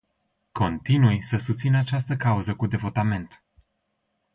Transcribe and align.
Continui 0.53 1.23
să 1.23 1.37
susțin 1.37 1.75
această 1.75 2.15
cauză 2.15 2.55
cu 2.55 2.65
devotament. 2.67 3.43